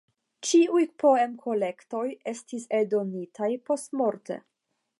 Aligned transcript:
Ĉiuj 0.51 0.79
poem-kolektoj 1.03 2.01
estis 2.33 2.65
eldonitaj 2.79 3.51
postmorte. 3.69 4.39